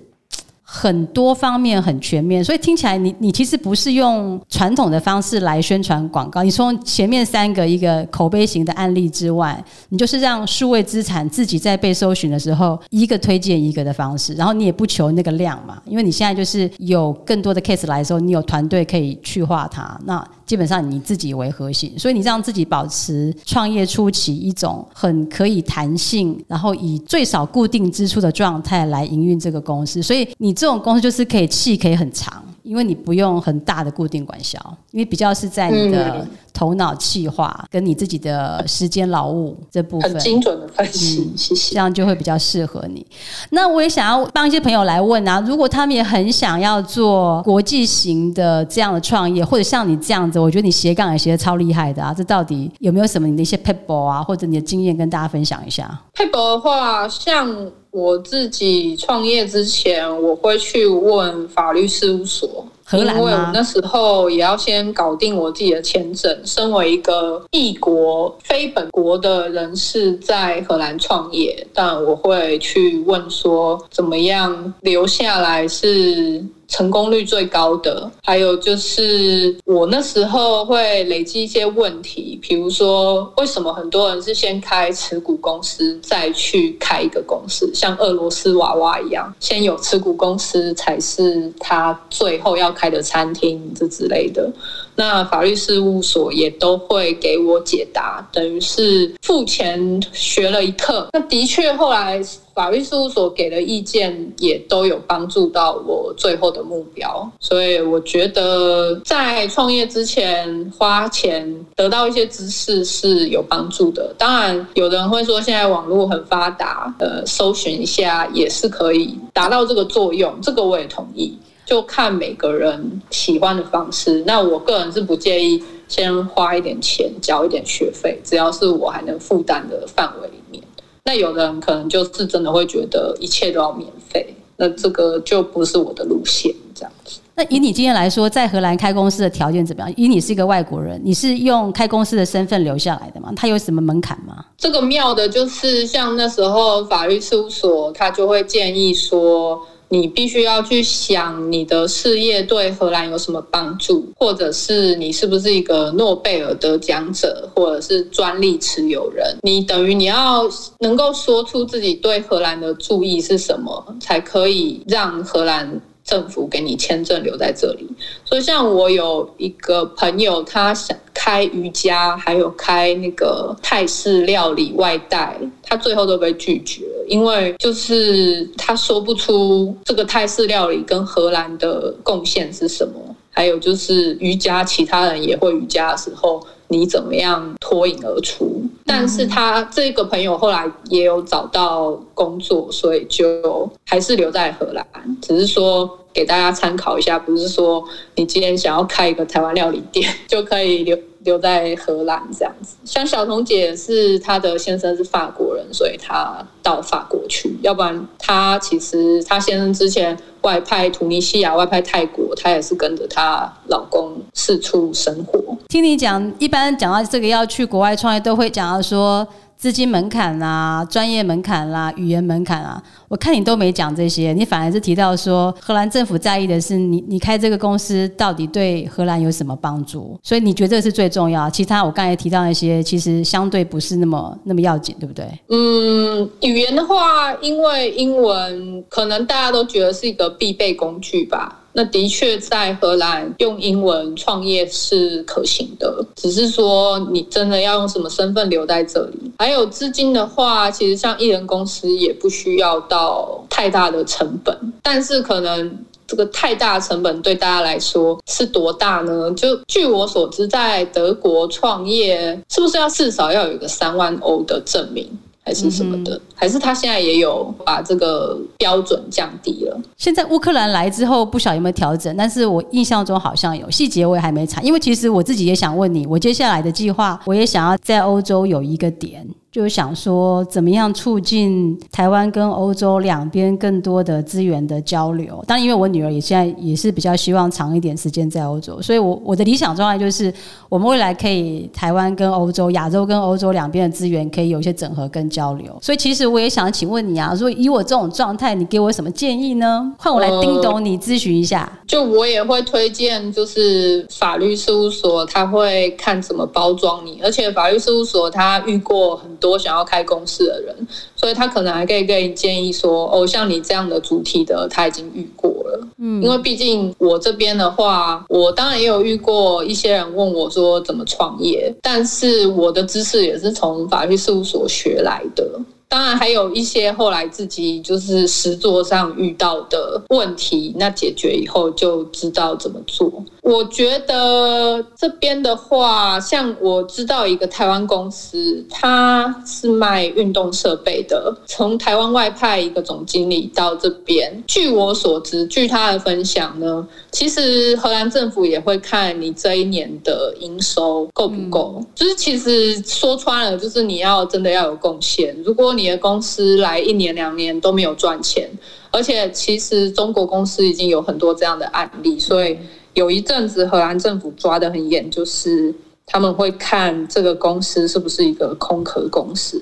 [0.75, 6.43] 很多方面很全面，所以听起来你你其实不是用传统的方式来宣传广告。
[6.43, 20.01] 你从前面三个一个口碑型的案例之外，你就是让数位资产自己在被搜寻的时候，一个推荐一个的方式，然后你也不求那个量嘛，因为你现在就是有更多的 case 来的时候，你有团队可以去化它。
[20.07, 32.45] 那基本上你自己为核心，所以你让自己保持创业初期一种很可以弹性，然后以最少固定支出的状态来营运这个公司，所以你这种公司就是可以气可以很长。
[32.63, 34.57] 因为你不用很大的固定管销，
[34.93, 41.75] 因为比较是在你的头脑气化跟你自己的时间劳务这部分很精准的分析，谢谢。
[41.75, 43.05] 这样就会比较适合你。
[43.51, 57.71] 那我也想要帮一些朋友来问啊，如果他们也很想要做国际型的这样的创业，或者像你这样子，我觉得你斜杠也斜的超厉害的啊，这到底有没有什么你的一些 paper 啊，或者你的经验跟大家分享一下？paper 的话，像。
[57.93, 62.62] 我自己创业之前，我会去问法律事务所，
[62.93, 66.41] 因为我那时候也要先搞定我自己的签证。
[66.45, 76.45] 身为一个异国非本国的人士，在荷兰创业，但我会去问说，怎么样留下来是。
[76.73, 94.51] 成功率最高的，还有就是我那时候会累积一些问题，比如说为什么很多人是先开持股公司再去开一个公司，像俄罗斯娃娃一样，先有持股公司才是他最后要开的餐厅这之类的。
[94.95, 101.09] 那法律事务所也都会给我解答，等于是付钱学了一课。
[101.13, 102.21] 那的确，后来
[102.55, 107.31] 法律事务所给的意见也都有帮助到我最后的目标。
[107.41, 114.15] 所以我觉得，在创业之前花钱得到一些知识是有帮助的。
[114.19, 120.39] 当然，有的人会说现在网络很发达，呃，搜寻一下也是可以达到这个作用。
[120.43, 121.37] 这个我也同意。
[121.65, 124.23] 就看每个人喜欢的方式。
[124.27, 130.63] 那我个人是不介意先花一点钱，交一点学费，只要是我还能负担的范围里面。
[131.05, 136.55] 那有的人可能就是真的会觉得一切都要免费，那这个就不是我的路线。
[136.75, 137.21] 这样子。
[137.35, 139.93] 那以你今天来说，在荷兰开公司的条件怎么样？
[139.97, 143.33] 以你是一个外国人，你是用开公司的身份留下来的吗？
[143.37, 144.45] 它有什么门槛吗？
[144.57, 149.61] 这个妙的就是，像那时候法律事务所，他就会建议说。
[149.93, 159.37] 你必须要去想你的事业对荷兰有什么帮助，或者是你是不是一个诺贝尔得奖者，或者是专利持有人。
[159.43, 165.79] 你等于你要能够说出自己对荷兰的注意是什么，才可以让荷兰。
[166.05, 167.87] 政府给你签证留在这里，
[168.25, 182.95] 所以像我有一个朋友，他想开瑜伽，还有开那个泰式料理外带，他最后都被拒绝，因为就是他说不出这个泰式料理跟荷兰的贡献是什么，
[183.31, 186.45] 还有就是瑜伽，其他人也会瑜伽的时候。
[186.73, 188.63] 你怎么样脱颖而出？
[188.87, 194.85] 但是他这个朋友后来也有找到工作，所以就还是留在荷兰。
[195.21, 197.85] 只是说给大家参考一下，不是说
[198.17, 200.99] 你今天想要开一个台湾料理店 就可以留。
[201.25, 207.57] 留在荷兰这样子，像小彤姐是她的先生是法国人，所以她到法国去。
[207.63, 215.41] 要不然她其实她先生之前外派突尼西亚、外派泰国，她也是跟着她老公四处生活。
[215.69, 219.27] 听你讲，一般讲到这个要去国外创业，都会讲到说。
[219.63, 230.19] 资金门槛啦，专业门槛啦，语言门槛啊，我看你都没讲这些，你反而是提到说荷兰政府在意的是你，你开这个公司到底对荷兰有什么帮助？
[230.21, 231.49] 所以你觉得这是最重要。
[231.49, 235.25] 其他我刚才提到那些，其实相对不是那么那么要紧，对不对？
[235.51, 241.61] 嗯，语言的话，因为英文可能大家都觉得是一个必备工具吧。
[241.75, 249.33] 那的确，在荷兰用英文创业是可行的，只是说你真的要用什么身份留在这里。
[249.39, 259.31] 还有资金的话，其实像艺人公司也不需要到太大的成本，但是可能这个太大成本对大家来说是多大呢？
[259.33, 265.09] 就据我所知，在德国创业是不是要至少要有个三万欧的证明？
[265.45, 269.81] 还是什么的，还是他现在也有把这个标准降低了。
[269.97, 274.63] 现在乌克兰来之后，不晓得有没有调整，但是我印象中好像有细节，我也还没查。
[274.63, 279.29] 因为其实我自己也想问你，我接下来的计划，我也想要在欧洲有一个点。
[279.53, 285.45] 就想说，怎么样促进台湾跟欧洲两边更多的资源的交流？
[285.47, 290.33] 当然，因为我女儿也现在也是比较希望长一点时间在欧洲，所以我我的理想状态就是，
[290.71, 295.79] 我们未来可以台湾跟欧洲、亚洲跟欧洲两边的资源可以有一些整合跟交流。
[295.83, 299.93] 所以，其实我也想请问你啊，说以我这种状态，你给我什么建议呢？
[299.99, 301.71] 换我来叮咚你咨询一下。
[301.87, 309.31] 就我也会推荐，就是法律事务所，他会看怎么包装你，而且法律事务所他遇过很。
[309.43, 310.75] 多想要开公司的人，
[311.15, 325.45] 所以他可能还可以给你建议说：“哦，像你这样的主题的，他已经遇过了。”嗯，因为毕竟我这边的话，我当然也有遇过一些人问我说怎么创业，但是我的知识也是从法律事务所学来的。
[325.93, 333.13] 当然，还有一些后来自己就是实作上遇到的问题，那解决以后就知道怎么做。
[333.43, 344.43] 我觉得这边的话，像我知道一个台湾公司，他是卖运动设备的，从台湾外派一个总经理到这边。
[344.47, 355.37] 据我所知，据他的分享呢，其实荷兰政府也会看你这一年的营收够不够，就是其实说穿了，就是你要真的要有贡献。
[355.45, 358.49] 如果你你的公司来一年两年都没有赚钱，
[358.93, 362.57] 而且其实中国公司已经有很多这样的案例，所以
[362.95, 365.75] 有一阵子荷兰政府抓得很严，就是
[366.13, 369.61] 他们会看这个公司是不是一个空壳公司。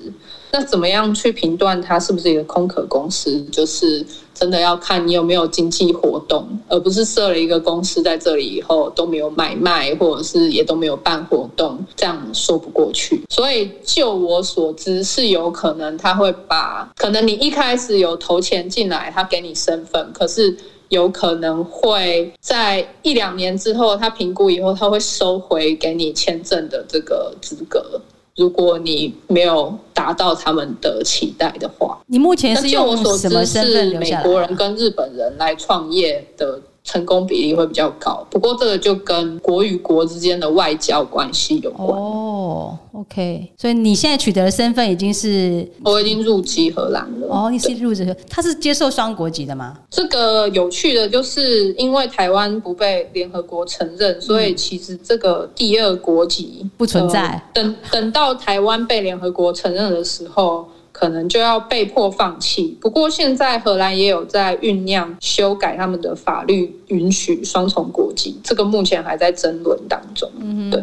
[0.51, 3.41] 那怎么样去评断它是不是一个空壳公司？
[3.43, 13.23] 就是真的要看你有没有经济活动，而不是设了一个公司在这里以后都没有买卖，或者是也都没有办活动，这样说不过去。
[13.29, 20.57] 所以就我所知，是有可能他会把，可能你一开始有投钱进来，他给你身份，可是
[20.91, 27.99] 有可能会在一两年之后，他评估以后，他会收回给你签证的这个资格。
[28.35, 36.59] 如果你没有达到他们的期待的话，你目前是用什么身份美国人跟日本人来创业的。
[36.83, 41.87] 成功比例会比较高，不过这个就跟国与国之间的外交关系有关。
[41.89, 47.27] 哦，OK，所以你现在取得的身份已经是我已经入籍荷兰了。
[47.29, 49.77] 哦，你是入籍，他是接受双国籍的吗？
[49.91, 57.41] 这个有趣的就是因为台湾不被联合国承认，所以其实这个第二国籍不存在。
[57.53, 60.67] 等等到台湾被联合国承认的时候。
[61.01, 62.77] 可能就要被迫放弃。
[62.79, 68.39] 不过现在荷兰也有在酝酿修改他们的法律，允许双重国籍。
[68.43, 70.29] 这个目前还在争论当中。
[70.39, 70.79] 嗯，对。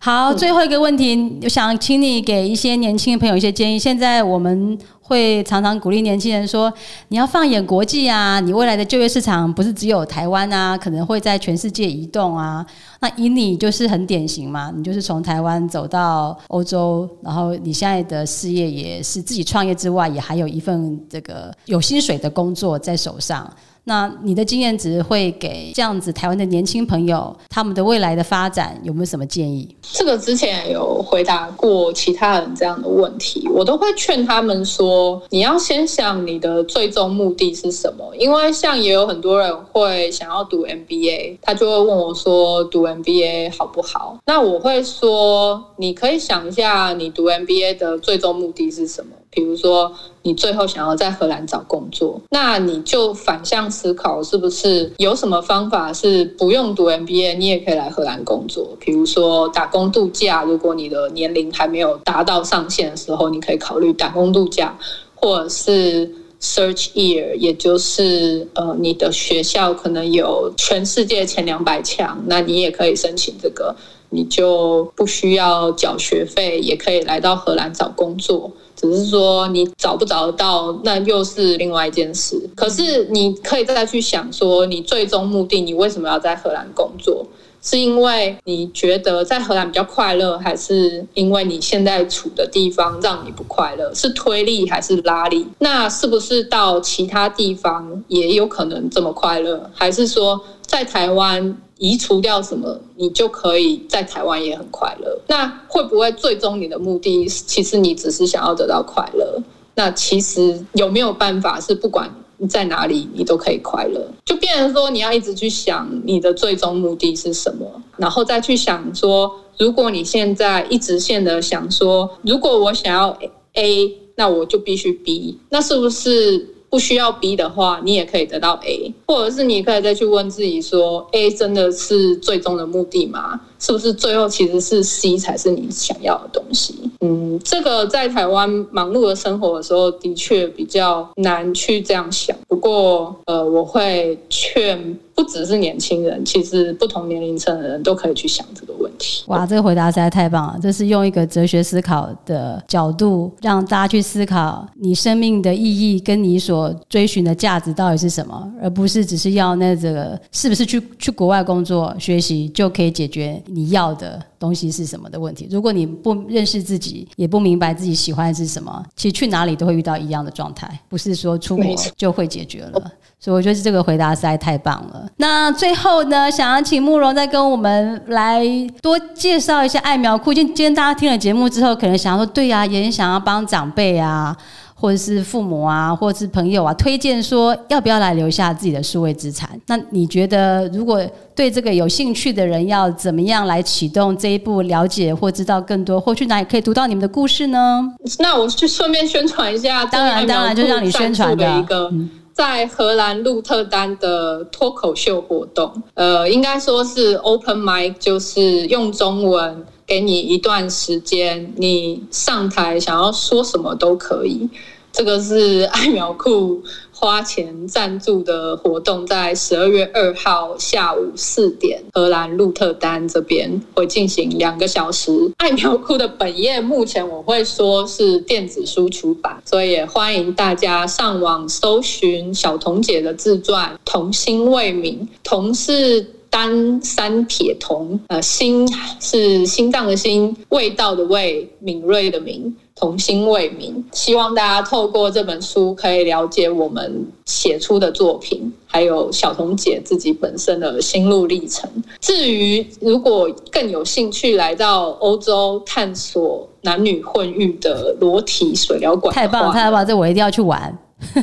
[0.00, 3.78] 好，最后一个问题，我想请你给一些年轻的朋友一些建议。
[3.78, 4.78] 现在我们。
[5.02, 6.72] 会常常鼓励年轻人说
[7.08, 12.64] ：“你要放眼国际啊，你未来的就业市场不是只有台湾啊，可能会在全世界移动啊。
[13.00, 23.50] 那以你就是很典型嘛，你就是从台湾走到欧洲，然后你现在的事业也是自己创业之外，也还有一份这个有薪水的工作在手上。”
[23.84, 29.68] 那你的经验值会给这样子台湾的年轻朋友，他们的未来的发展有没有什么建议？
[29.82, 38.14] 这个之前有回答过其他人这样的问题，我都会劝他们说，你要先想你的最终目的是什么。
[38.16, 44.18] 因为像也有很多人会想要读 MBA，他就会问我说，读 MBA 好不好？
[44.26, 49.16] 那我会说，你可以想一下，你读 MBA 的最终目的是什么？
[49.34, 49.90] 比如说，
[50.22, 58.76] 你最后想要在荷兰找工作，那你就反向思考，是不是有什么方法是不用读 MBA，你也可以来荷兰工作？
[58.78, 64.76] 比如说打工度假，如果你的年龄还没有达到上限的时候，你可以考虑打工度假，
[65.14, 73.74] 或者是 Search Year，也就是呃，你的学校可能有全世界前两百强，那你也可以申请这个，
[74.12, 78.52] 你就不需要缴学费，也可以来到荷兰找工作。
[78.76, 82.50] 只是说你找不找得到，那又是另外一件事。
[82.56, 87.24] 可是你可以再去想说，你最终目的，你为什么要在荷兰工作？
[87.64, 93.94] 是因为你觉得在荷兰比较快乐，还是因为你现在处的地方让你不快乐？
[93.94, 95.46] 是推力还是拉力？
[95.60, 99.70] 那是不是到其他地方也有可能这么快乐？
[99.72, 101.56] 还是说在台湾？
[101.82, 105.20] 移除掉什么，你就可以在台湾也很快乐。
[105.26, 109.42] 那会不会最终你的目的，其实你只是想要得到快乐？
[109.74, 114.00] 那其实有没有办法是不管你在哪里，你都可以快乐？
[114.24, 117.66] 就变成说你要一直去想你的最终目的是什么，
[117.96, 119.28] 然后再去想说，
[119.58, 123.18] 如果你现在一直线的想说，如果我想要
[123.54, 126.51] A，那我就必须 B，那是不是？
[126.72, 133.38] 不需要 B 的话，你也可以得到 A，或者是你可以再去问自己说，A 真的是最终的目的吗？
[133.62, 136.74] 是不是最后其实是 C 才是你想要的东西？
[137.00, 142.36] 嗯，这个在台湾忙碌的生活的时候，的确比较难去这样想。
[142.48, 149.22] 不过，呃，我会劝不只是年轻人，其实不同年龄层的人都可以去想这个问题。
[149.28, 150.58] 哇，这个回答实在太棒了！
[150.60, 165.46] 这是用一个哲学思考的角度，让大家去思考你生命的意义跟你所追寻的价值到底是什么，而不是只是要那这个是不是去去国外工作学习就可以解决你要的东西是什么的问题。
[165.50, 172.90] 如果你不认识自己，也不明白自己喜欢的是什么，其实去哪里都会遇到一样的状态，不是说出国就会解决了。
[173.20, 175.06] 所以我觉得这个回答实在太棒了。
[175.16, 178.44] 那最后呢，想要请慕容再跟我们来
[178.80, 180.34] 多介绍一下爱苗库。
[180.34, 184.36] 今今天大家听了节目之后，可能想要说，对呀，也想要帮长辈啊，
[184.82, 189.48] 或者是父母啊，或者是朋友啊，推荐说要不要来留下自己的数位资产。
[189.68, 191.00] 那你觉得，如果
[191.36, 197.94] 对这个有兴趣的人，要怎么样来启动这一步，了解或知道更多，或去哪里可以读到你们的故事呢？
[198.18, 201.88] 那我就顺便宣传一下，当然当然就让你宣传的一个。
[202.34, 214.48] 在荷兰鹿特丹的脱口秀活动，呃，应该说是 open mic，就是用中文给你一段时间，你上台想要说什么都可以。
[214.92, 216.62] 这个是爱苗库。
[216.94, 225.10] 花钱赞助的活动在十二月二号下午四点，荷兰鹿特丹这边会进行两个小时。
[225.38, 234.92] 爱苗库的本页目前我会说是电子书出版，所以也欢迎大家上网搜寻小彤姐的自传《童心未泯》，
[235.24, 242.56] 童是单三铁童，呃，心是心脏的心，味道的味，敏锐的敏。
[242.74, 251.70] 童心未泯，希望大家透过这本书可以了解我们写出的作品，还有小童姐自己本身的心路历程。
[252.00, 260.76] 至于如果更有兴趣来到欧洲探索男女混浴的裸体水疗馆，太棒太棒，这我一定要去玩。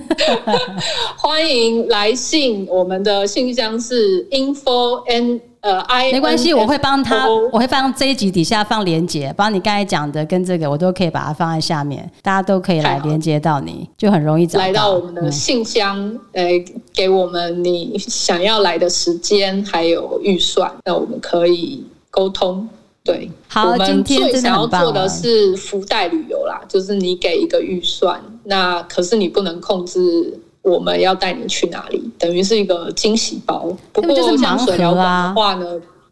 [1.17, 5.41] 欢迎来信，我们的信箱是 info n。
[5.61, 14.65] 呃，I 没关系，我会帮他，我会放这一集底下放连接，帮你刚才讲的跟这个，我都可以把它放在下面，大家都可以来连接到你，就很容易找到。
[14.65, 16.47] 来到我们的信箱，呃，
[16.93, 22.67] 给我们你想要来的时间还有预算，那我们可以沟通。
[23.03, 30.39] 对，好，我们最想要做的是福袋旅游啦，就是你给一个预算，那可是你不能控制。
[30.61, 32.11] 我们要带你去哪里？
[32.17, 33.71] 等于是一个惊喜包。
[33.93, 35.65] 不过像水疗馆的话呢，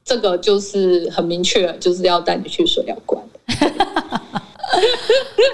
[0.04, 3.22] 这个就是很明确，就是要带你去水疗馆。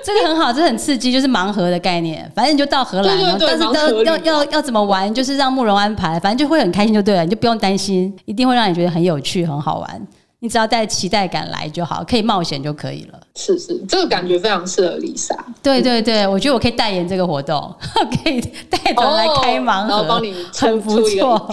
[0.03, 2.29] 这个很好，这很刺激，就是盲盒的概念。
[2.35, 10.07] 反正你就到荷兰，但是要要要要怎么玩，就是让慕容安排，反正就会很开心就对了，你就不用担心，一定会让你觉得很有趣、很好玩。
[10.39, 13.19] 你只要带期待感来就好，可以冒险就可以了。
[13.36, 15.36] 是是，这个感觉非常适合丽莎。
[15.61, 17.73] 对对对，我觉得我可以代言这个活动，
[18.23, 21.49] 可以带团来开盲盒，然后帮你很不错。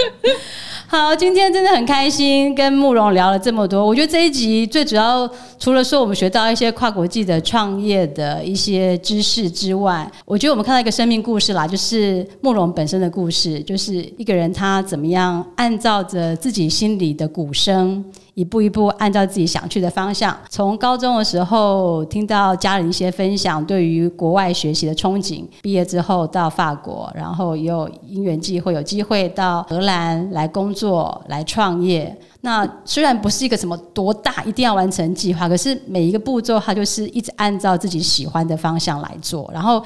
[0.88, 3.84] 好，今天真的很开心，跟慕容聊了这么多。
[3.84, 18.04] 我觉得这一集最主要，除了说我们学到一些跨国际的创业的一些知识之外，我觉得我们看到一个生命故事啦，就是慕容本身的故事，就是一个人他怎么样按照着自己心里的鼓声。
[18.36, 20.36] 一步一步按照自己想去的方向。
[20.50, 25.42] 从高中的时候听到家人一些分享，对于国外学习的憧憬。
[25.62, 32.14] 毕业之后到法国，然后也有因缘际会有机会到荷兰来工作、来创业。
[32.42, 39.82] 那虽然不是一个什么多大一定要完成计划，可是每一个步骤他就是一直按照自己喜欢的方向来做，然后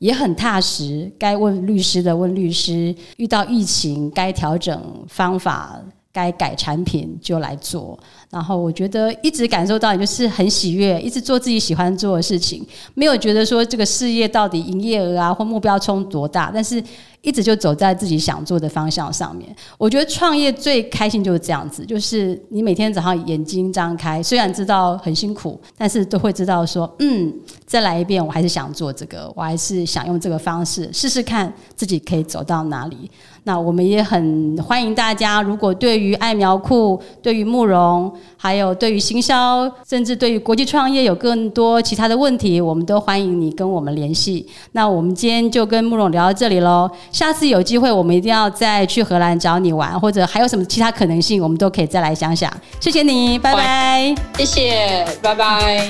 [0.00, 1.08] 也很踏实。
[1.16, 5.80] 该问律师的问律师，遇到疫情该调整方法。
[6.12, 7.98] 该改产品就来做，
[8.32, 16.82] 然后我觉得一直感受到你就是很喜悦，一直做自己喜欢做的事情，没有觉得说这个事业到底营业额啊或目标冲多大，但是。
[17.24, 19.48] 一直就走在自己想做的方向上面。
[19.78, 27.32] 我觉得创业最开心就是这样子，就是你每天早上眼睛张开，虽然知道很辛苦，但是都会知道说，嗯，
[27.64, 33.08] 再来一遍，我还是想做这个，我还是想用这个方式试试看自己可以走到哪里。
[33.44, 44.46] 那我们也很欢迎大家，如果对于爱苗库、对于慕容，还有对于行销，甚至对于国际创业有更多其他的问题，我们都欢迎你跟我们联系。
[44.72, 46.90] 那我们今天就跟慕容聊到这里喽。
[47.10, 52.52] 下次有机会，我们一定要再去荷兰找你玩，或者还有什么其他可能性，我们都可以再来想想。
[52.80, 54.14] 谢谢你，拜拜。
[54.38, 55.88] 谢谢，拜拜。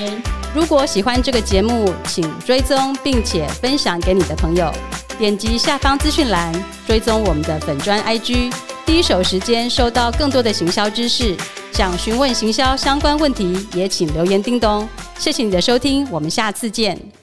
[0.53, 4.71] 如果喜欢这个节目，请追踪并且分享给你的朋友。
[5.17, 6.53] 点击下方资讯栏，
[6.87, 8.51] 追踪我们的粉砖 IG，
[8.85, 11.35] 第一手时间收到更多的行销知识。
[11.71, 14.87] 想询问行销相关问题，也请留言叮咚。
[15.17, 17.22] 谢谢你的收听，我们下次见。